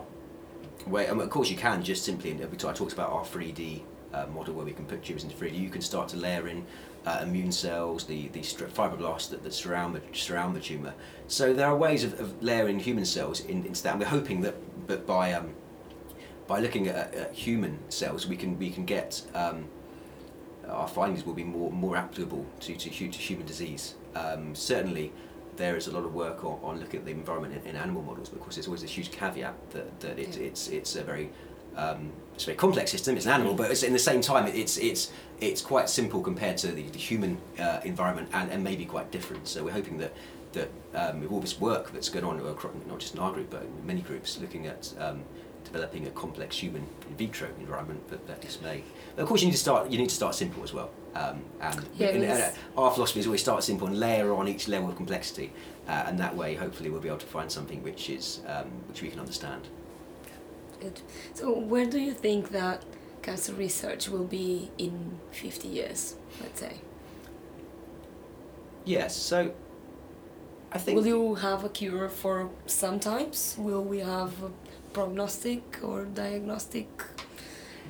where, 0.85 1.11
of 1.11 1.29
course 1.31 1.49
you 1.49 1.57
can 1.57 1.83
just 1.83 2.05
simply, 2.05 2.33
I 2.33 2.73
talked 2.73 2.93
about 2.93 3.11
our 3.11 3.23
3D 3.23 3.81
uh, 4.13 4.25
model 4.27 4.53
where 4.53 4.65
we 4.65 4.71
can 4.71 4.85
put 4.85 5.03
tumours 5.03 5.23
into 5.23 5.35
3D, 5.35 5.59
you 5.59 5.69
can 5.69 5.81
start 5.81 6.07
to 6.09 6.17
layer 6.17 6.47
in 6.47 6.65
uh, 7.05 7.19
immune 7.21 7.51
cells, 7.51 8.05
the, 8.05 8.27
the 8.29 8.39
fibroblasts 8.39 9.29
that, 9.29 9.43
that 9.43 9.53
surround, 9.53 9.95
the, 9.95 10.01
surround 10.13 10.55
the 10.55 10.59
tumour. 10.59 10.93
So 11.27 11.53
there 11.53 11.67
are 11.67 11.75
ways 11.75 12.03
of, 12.03 12.19
of 12.19 12.41
layering 12.41 12.79
human 12.79 13.05
cells 13.05 13.41
in, 13.41 13.65
into 13.65 13.83
that, 13.83 13.93
and 13.93 13.99
we're 13.99 14.07
hoping 14.07 14.41
that, 14.41 14.55
that 14.87 15.05
by, 15.05 15.33
um, 15.33 15.53
by 16.47 16.59
looking 16.59 16.87
at, 16.87 17.13
at, 17.13 17.33
human 17.33 17.79
cells, 17.89 18.27
we 18.27 18.37
can, 18.37 18.57
we 18.57 18.69
can 18.69 18.85
get 18.85 19.21
um, 19.33 19.65
our 20.69 20.87
findings 20.87 21.25
will 21.25 21.33
be 21.33 21.43
more, 21.43 21.71
more 21.71 21.97
applicable 21.97 22.45
to, 22.61 22.75
to, 22.75 22.89
to 22.89 23.17
human 23.17 23.45
disease. 23.45 23.95
Um, 24.15 24.55
certainly, 24.55 25.11
there 25.55 25.75
is 25.75 25.87
a 25.87 25.91
lot 25.91 26.03
of 26.03 26.13
work 26.13 26.43
on, 26.43 26.59
on 26.63 26.79
looking 26.79 26.99
at 26.99 27.05
the 27.05 27.11
environment 27.11 27.53
in, 27.53 27.71
in, 27.71 27.75
animal 27.75 28.01
models, 28.01 28.29
but 28.29 28.37
of 28.37 28.41
course, 28.41 28.55
there's 28.55 28.67
always 28.67 28.81
this 28.81 28.91
huge 28.91 29.11
caveat 29.11 29.53
that, 29.71 29.99
that 29.99 30.19
it, 30.19 30.37
yeah. 30.37 30.43
it's, 30.43 30.67
it's 30.69 30.95
a 30.95 31.03
very 31.03 31.29
um, 31.75 32.11
it's 32.33 32.43
a 32.43 32.47
very 32.47 32.57
complex 32.57 32.91
system. 32.91 33.15
It's 33.15 33.25
an 33.25 33.31
animal, 33.31 33.53
but 33.53 33.71
it's 33.71 33.83
in 33.83 33.93
the 33.93 33.99
same 33.99 34.21
time 34.21 34.47
it's 34.47 34.77
it's 34.77 35.11
it's 35.39 35.61
quite 35.61 35.89
simple 35.89 36.21
compared 36.21 36.57
to 36.57 36.67
the, 36.67 36.83
the 36.89 36.97
human 36.97 37.37
uh, 37.59 37.81
environment, 37.83 38.29
and, 38.33 38.51
and 38.51 38.63
maybe 38.63 38.85
quite 38.85 39.11
different. 39.11 39.47
So 39.47 39.63
we're 39.63 39.71
hoping 39.71 39.97
that 39.99 40.13
that 40.53 40.69
um, 40.93 41.21
with 41.21 41.31
all 41.31 41.39
this 41.39 41.59
work 41.59 41.91
that's 41.91 42.09
going 42.09 42.25
on, 42.25 42.37
not 42.87 42.99
just 42.99 43.15
in 43.15 43.19
our 43.19 43.31
group, 43.31 43.49
but 43.49 43.63
in 43.63 43.85
many 43.85 44.01
groups, 44.01 44.39
looking 44.39 44.67
at 44.67 44.93
um, 44.99 45.23
developing 45.63 46.07
a 46.07 46.11
complex 46.11 46.57
human 46.57 46.85
in 47.09 47.15
vitro 47.15 47.49
environment 47.59 48.07
that, 48.09 48.25
that 48.27 48.41
this 48.41 48.61
may. 48.61 48.83
But 49.15 49.23
of 49.23 49.27
course, 49.27 49.41
you 49.41 49.47
need 49.47 49.53
to 49.53 49.59
start. 49.59 49.89
You 49.89 49.97
need 49.97 50.09
to 50.09 50.15
start 50.15 50.35
simple 50.35 50.63
as 50.63 50.73
well. 50.73 50.91
Um, 51.15 51.43
and, 51.61 51.85
yeah, 51.95 52.07
and, 52.07 52.23
and, 52.23 52.41
uh, 52.43 52.81
our 52.81 52.91
philosophy 52.91 53.19
is 53.19 53.27
always 53.27 53.41
start 53.41 53.63
simple 53.63 53.87
and 53.87 53.99
layer 53.99 54.33
on 54.33 54.47
each 54.47 54.67
level 54.67 54.89
of 54.89 54.95
complexity, 54.95 55.53
uh, 55.87 56.05
and 56.07 56.19
that 56.19 56.35
way, 56.35 56.55
hopefully, 56.55 56.89
we'll 56.89 57.01
be 57.01 57.07
able 57.07 57.19
to 57.19 57.25
find 57.27 57.51
something 57.51 57.83
which 57.83 58.09
is 58.09 58.41
um, 58.47 58.65
which 58.87 59.01
we 59.01 59.09
can 59.09 59.19
understand. 59.19 59.67
So, 61.33 61.57
where 61.57 61.85
do 61.85 61.99
you 61.99 62.13
think 62.13 62.49
that 62.49 62.83
cancer 63.21 63.53
research 63.53 64.09
will 64.09 64.25
be 64.25 64.69
in 64.77 65.19
50 65.31 65.67
years, 65.67 66.15
let's 66.41 66.59
say? 66.59 66.81
Yes, 68.85 69.15
so 69.15 69.53
I 70.71 70.77
think. 70.77 70.97
Will 70.97 71.07
you 71.07 71.35
have 71.35 71.63
a 71.63 71.69
cure 71.69 72.09
for 72.09 72.49
some 72.65 72.99
types? 72.99 73.55
Will 73.57 73.83
we 73.83 73.99
have 73.99 74.31
a 74.43 74.51
prognostic 74.91 75.83
or 75.83 76.05
diagnostic 76.05 76.87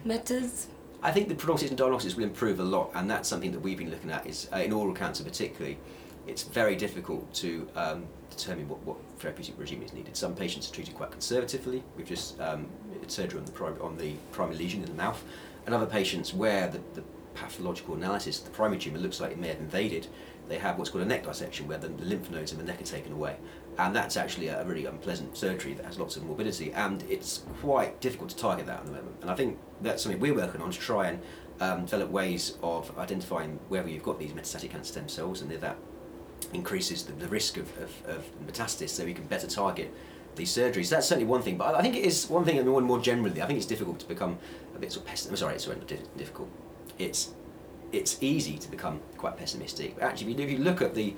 methods? 0.05 0.67
I 1.01 1.11
think 1.11 1.27
the 1.27 1.35
prognosis 1.35 1.69
and 1.69 1.77
diagnosis 1.77 2.15
will 2.15 2.23
improve 2.23 2.59
a 2.59 2.63
lot, 2.63 2.91
and 2.93 3.09
that's 3.09 3.27
something 3.27 3.51
that 3.51 3.59
we've 3.59 3.77
been 3.77 3.89
looking 3.89 4.11
at. 4.11 4.27
Is 4.27 4.47
uh, 4.53 4.57
in 4.57 4.71
oral 4.71 4.93
cancer 4.93 5.23
particularly, 5.23 5.77
it's 6.27 6.43
very 6.43 6.75
difficult 6.75 7.33
to 7.35 7.67
um, 7.75 8.05
determine 8.29 8.67
what, 8.67 8.79
what 8.83 8.97
therapeutic 9.19 9.55
regime 9.57 9.83
is 9.83 9.93
needed. 9.93 10.15
Some 10.15 10.35
patients 10.35 10.69
are 10.69 10.73
treated 10.73 10.95
quite 10.95 11.11
conservatively. 11.11 11.83
We've 11.97 12.07
just 12.07 12.39
um, 12.39 12.67
surgery 13.07 13.39
on 13.39 13.45
the, 13.45 13.51
prim- 13.51 13.81
on 13.81 13.97
the 13.97 14.13
primary 14.31 14.57
lesion 14.57 14.81
in 14.81 14.89
the 14.89 14.95
mouth, 14.95 15.23
and 15.65 15.75
other 15.75 15.85
patients 15.85 16.33
where 16.33 16.67
the, 16.67 16.79
the 16.93 17.03
pathological 17.35 17.95
analysis, 17.95 18.39
the 18.39 18.51
primary 18.51 18.79
tumour 18.79 18.99
looks 18.99 19.19
like 19.19 19.31
it 19.31 19.37
may 19.37 19.49
have 19.49 19.59
invaded, 19.59 20.07
they 20.49 20.57
have 20.57 20.77
what's 20.77 20.89
called 20.89 21.03
a 21.03 21.07
neck 21.07 21.25
dissection 21.25 21.67
where 21.67 21.77
the, 21.77 21.87
the 21.87 22.05
lymph 22.05 22.29
nodes 22.29 22.51
in 22.51 22.57
the 22.57 22.63
neck 22.63 22.81
are 22.81 22.85
taken 22.85 23.13
away. 23.13 23.37
And 23.79 23.95
that's 23.95 24.17
actually 24.17 24.49
a, 24.49 24.63
really 24.65 24.85
unpleasant 24.85 25.35
surgery 25.35 25.73
that 25.73 25.85
has 25.85 25.97
lots 25.97 26.15
of 26.15 26.23
morbidity, 26.23 26.71
and 26.73 27.03
it's 27.09 27.43
quite 27.61 27.99
difficult 28.01 28.29
to 28.31 28.37
target 28.37 28.65
that 28.67 28.79
at 28.79 28.85
the 28.85 28.91
moment. 28.91 29.15
And 29.21 29.31
I 29.31 29.35
think 29.35 29.57
that's 29.81 30.03
something 30.03 30.21
we're 30.21 30.35
working 30.35 30.61
on 30.61 30.71
to 30.71 30.79
try 30.79 31.07
and 31.07 31.21
um, 31.59 31.85
develop 31.85 32.09
ways 32.09 32.57
of 32.61 32.97
identifying 32.97 33.59
whether 33.69 33.89
you've 33.89 34.03
got 34.03 34.19
these 34.19 34.31
metastatic 34.31 34.71
cancer 34.71 34.91
stem 34.91 35.07
cells 35.07 35.41
and 35.41 35.51
if 35.51 35.61
that 35.61 35.77
increases 36.53 37.03
the, 37.03 37.13
the 37.13 37.27
risk 37.27 37.57
of, 37.57 37.67
of, 37.77 37.91
of 38.07 38.25
metastasis 38.47 38.89
so 38.89 39.05
we 39.05 39.13
can 39.13 39.25
better 39.25 39.47
target 39.47 39.93
these 40.35 40.55
surgeries. 40.55 40.89
That's 40.89 41.07
certainly 41.07 41.27
one 41.27 41.41
thing, 41.41 41.57
but 41.57 41.75
I 41.75 41.81
think 41.81 41.95
it 41.95 42.03
is 42.03 42.27
one 42.27 42.45
thing, 42.45 42.57
and 42.57 42.67
more, 42.67 42.81
more 42.81 42.99
generally, 42.99 43.41
I 43.41 43.45
think 43.45 43.57
it's 43.57 43.65
difficult 43.65 43.99
to 43.99 44.07
become 44.07 44.37
a 44.75 44.79
bit 44.79 44.91
sort 44.91 45.05
of 45.05 45.09
pessimistic. 45.09 45.37
Sorry, 45.37 45.55
it's 45.55 45.67
not 45.67 46.17
difficult. 46.17 46.49
It's 46.97 47.31
it's 47.91 48.17
easy 48.21 48.57
to 48.57 48.71
become 48.71 48.99
quite 49.17 49.37
pessimistic. 49.37 49.95
But 49.95 50.05
actually, 50.05 50.33
if 50.41 50.49
you 50.49 50.57
look 50.57 50.81
at 50.81 50.95
the 50.95 51.13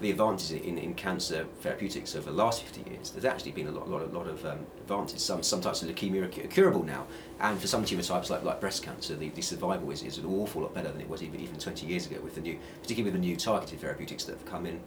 the 0.00 0.10
advances 0.10 0.52
in, 0.52 0.78
in 0.78 0.94
cancer 0.94 1.46
therapeutics 1.60 2.16
over 2.16 2.30
the 2.30 2.36
last 2.36 2.62
50 2.62 2.90
years, 2.90 3.10
there's 3.10 3.24
actually 3.24 3.52
been 3.52 3.68
a 3.68 3.70
lot, 3.70 3.88
lot, 3.88 4.12
lot 4.12 4.26
of 4.26 4.44
um, 4.46 4.60
advances. 4.78 5.22
Some, 5.22 5.42
some 5.42 5.60
types 5.60 5.82
of 5.82 5.88
leukemia 5.88 6.24
are 6.24 6.48
curable 6.48 6.82
now, 6.82 7.06
and 7.38 7.60
for 7.60 7.66
some 7.66 7.84
tumour 7.84 8.02
types 8.02 8.30
like, 8.30 8.42
like 8.42 8.60
breast 8.60 8.82
cancer, 8.82 9.14
the, 9.14 9.28
the 9.30 9.42
survival 9.42 9.90
is, 9.90 10.02
is 10.02 10.18
an 10.18 10.26
awful 10.26 10.62
lot 10.62 10.74
better 10.74 10.90
than 10.90 11.00
it 11.00 11.08
was 11.08 11.22
even, 11.22 11.40
even 11.40 11.58
20 11.58 11.86
years 11.86 12.06
ago 12.06 12.18
with 12.22 12.34
the 12.34 12.40
new, 12.40 12.58
particularly 12.82 13.12
with 13.12 13.20
the 13.20 13.26
new 13.26 13.36
targeted 13.36 13.78
therapeutics 13.78 14.24
that 14.24 14.32
have 14.32 14.46
come 14.46 14.66
in. 14.66 14.80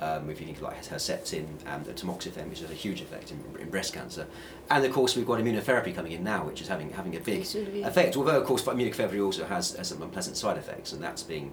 Um, 0.00 0.30
if 0.30 0.40
you 0.40 0.46
think 0.46 0.62
like 0.62 0.82
Herceptin 0.82 1.46
and 1.66 1.84
the 1.84 1.92
tamoxifen, 1.92 2.48
which 2.48 2.60
has 2.60 2.70
a 2.70 2.74
huge 2.74 3.02
effect 3.02 3.32
in, 3.32 3.60
in, 3.60 3.68
breast 3.68 3.92
cancer, 3.92 4.26
and 4.70 4.82
of 4.82 4.92
course 4.92 5.14
we've 5.14 5.26
got 5.26 5.40
immunotherapy 5.40 5.94
coming 5.94 6.12
in 6.12 6.24
now, 6.24 6.46
which 6.46 6.62
is 6.62 6.68
having 6.68 6.90
having 6.92 7.16
a 7.16 7.20
big 7.20 7.42
effect. 7.42 8.16
Although 8.16 8.40
of 8.40 8.46
course 8.46 8.62
immunotherapy 8.62 9.22
also 9.22 9.44
has, 9.44 9.76
has 9.76 9.88
some 9.88 10.00
unpleasant 10.00 10.38
side 10.38 10.56
effects, 10.56 10.94
and 10.94 11.02
that's 11.02 11.22
being 11.22 11.52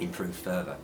improved 0.00 0.34
further 0.34 0.76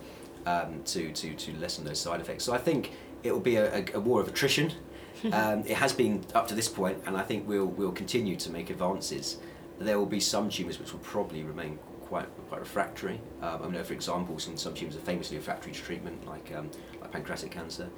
um, 0.45 0.81
to, 0.85 1.11
to, 1.11 1.33
to 1.33 1.53
lessen 1.57 1.85
those 1.85 1.99
side 1.99 2.21
effects. 2.21 2.43
So 2.43 2.53
I 2.53 2.57
think 2.57 2.91
it 3.23 3.31
will 3.31 3.39
be 3.39 3.55
a, 3.55 3.73
a, 3.73 3.85
a 3.95 3.99
war 3.99 4.21
of 4.21 4.27
attrition. 4.27 4.71
um, 5.31 5.63
it 5.65 5.77
has 5.77 5.93
been 5.93 6.25
up 6.33 6.47
to 6.49 6.55
this 6.55 6.67
point, 6.67 7.01
and 7.05 7.17
I 7.17 7.23
think 7.23 7.47
we'll, 7.47 7.65
we'll 7.65 7.91
continue 7.91 8.35
to 8.35 8.51
make 8.51 8.69
advances. 8.69 9.37
There 9.79 9.97
will 9.97 10.05
be 10.05 10.19
some 10.19 10.49
tumours 10.49 10.79
which 10.79 10.91
will 10.91 10.99
probably 10.99 11.43
remain 11.43 11.79
quite 12.01 12.27
quite 12.47 12.59
refractory. 12.59 13.19
Um, 13.41 13.61
I 13.63 13.67
know, 13.69 13.83
for 13.83 13.93
example, 13.93 14.37
some, 14.39 14.57
some 14.57 14.73
tumours 14.73 14.95
are 14.95 14.99
famously 14.99 15.37
refractory 15.37 15.73
to 15.73 15.81
treatment, 15.81 16.25
like, 16.27 16.53
um, 16.55 16.69
like 17.01 17.11
pancreatic 17.11 17.51
cancer 17.51 17.89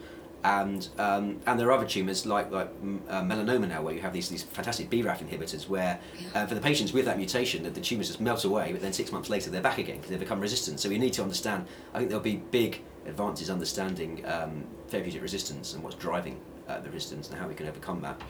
and 0.44 0.90
um, 0.98 1.40
and 1.46 1.60
there 1.60 1.68
are 1.68 1.72
other 1.72 1.86
tumours 1.86 2.26
like 2.26 2.52
like 2.52 2.70
uh, 3.10 3.22
melanoma 3.22 3.68
now 3.68 3.82
where 3.82 3.94
you 3.94 4.02
have 4.02 4.14
these 4.14 4.30
these 4.30 4.44
fantastic 4.44 4.90
BRAF 4.90 5.20
inhibitors 5.28 5.68
where 5.68 6.00
uh, 6.36 6.46
for 6.46 6.56
the 6.56 6.62
patients 6.62 6.94
with 6.94 7.06
that 7.06 7.18
mutation 7.18 7.64
the, 7.64 7.70
the 7.70 7.82
tumours 7.82 8.08
just 8.08 8.22
melt 8.22 8.44
away 8.46 8.72
but 8.72 8.82
then 8.82 8.94
six 8.94 9.12
months 9.12 9.30
later 9.30 9.50
they're 9.50 9.62
back 9.62 9.78
again 9.78 9.98
because 9.98 10.10
they 10.10 10.18
become 10.18 10.40
resistant. 10.40 10.80
So 10.80 10.90
we 10.90 10.98
need 10.98 11.14
to 11.14 11.24
understand 11.24 11.66
I 11.94 12.00
think 12.00 12.10
there'll 12.10 12.24
be 12.24 12.38
big 12.52 12.84
advances 13.06 13.50
understanding 13.50 14.24
um, 14.26 14.66
therapeutic 14.90 15.22
resistance 15.22 15.74
and 15.74 15.84
what's 15.84 15.96
driving 15.96 16.40
uh, 16.68 16.80
the 16.80 16.90
resistance 16.92 17.30
and 17.30 17.40
how 17.40 17.48
we 17.48 17.56
can 17.56 17.68
overcome 17.68 18.02
that. 18.02 18.22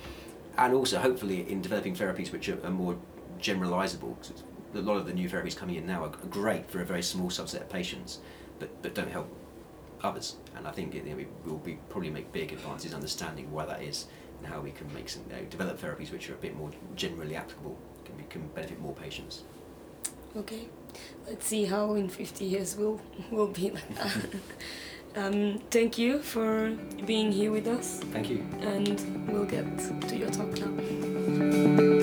And 0.57 0.73
also 0.73 0.99
hopefully 0.99 1.49
in 1.51 1.61
developing 1.61 1.95
therapies 1.95 2.31
which 2.31 2.49
are, 2.49 2.63
are 2.65 2.71
more 2.71 2.97
generalizable 3.39 4.15
a 4.73 4.79
lot 4.79 4.97
of 4.97 5.05
the 5.05 5.13
new 5.13 5.29
therapies 5.29 5.55
coming 5.55 5.75
in 5.75 5.85
now 5.85 6.03
are 6.03 6.09
great 6.29 6.69
for 6.69 6.81
a 6.81 6.85
very 6.85 7.01
small 7.01 7.29
subset 7.29 7.61
of 7.61 7.69
patients 7.69 8.19
but 8.59 8.69
but 8.81 8.93
don't 8.93 9.11
help 9.11 9.29
others. 10.04 10.36
And 10.56 10.68
I 10.68 10.72
think 10.72 10.94
you 10.94 11.04
know, 11.04 11.16
we 11.16 11.27
will 11.46 11.58
be 11.60 11.77
probably 11.89 12.10
make 12.10 12.32
big 12.32 12.51
advances 12.54 12.94
understanding 12.94 13.51
why 13.51 13.66
that 13.66 13.82
is 13.82 14.08
and 14.39 14.48
how 14.48 14.60
we 14.60 14.72
can 14.72 14.92
make 14.94 15.10
some 15.10 15.24
you 15.30 15.36
know, 15.36 15.44
develop 15.50 15.80
therapies 15.80 16.12
which 16.12 16.30
are 16.30 16.34
a 16.34 16.38
bit 16.38 16.56
more 16.56 16.70
generally 16.96 17.36
applicable, 17.36 17.77
can, 18.06 18.16
be, 18.16 18.24
can 18.30 18.48
benefit 18.50 18.80
more 18.80 18.94
patients. 18.94 19.44
Okay, 20.36 20.68
let's 21.27 21.46
see 21.48 21.66
how 21.66 21.96
in 21.96 22.10
50 22.10 22.46
years 22.46 22.75
we'll, 22.75 23.01
we'll 23.32 23.48
be 23.48 23.72
like 23.72 23.96
that. 23.96 24.16
um, 25.16 25.60
thank 25.72 25.98
you 25.98 26.22
for 26.22 26.70
being 27.06 27.32
here 27.32 27.51
with 27.51 27.68
us. 27.68 28.01
Thank 28.12 28.30
you. 28.30 28.46
And 28.62 29.32
we'll 29.32 29.46
get 29.46 29.66
to 30.08 30.16
your 30.16 30.30
talk 30.30 30.50
now. 30.60 31.97